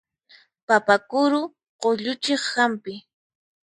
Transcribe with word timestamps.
Papa 0.67 0.95
kuru 1.09 1.41
qulluchiq 1.81 2.43
hampi. 2.55 2.93